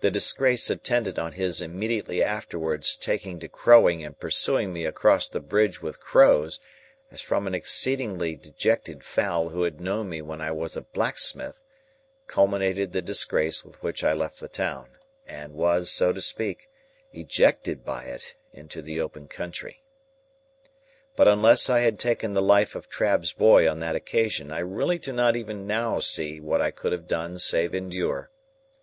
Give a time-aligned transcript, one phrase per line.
[0.00, 5.40] The disgrace attendant on his immediately afterwards taking to crowing and pursuing me across the
[5.40, 6.60] bridge with crows,
[7.10, 11.62] as from an exceedingly dejected fowl who had known me when I was a blacksmith,
[12.26, 16.68] culminated the disgrace with which I left the town, and was, so to speak,
[17.14, 19.82] ejected by it into the open country.
[21.16, 24.98] But unless I had taken the life of Trabb's boy on that occasion, I really
[24.98, 28.30] do not even now see what I could have done save endure.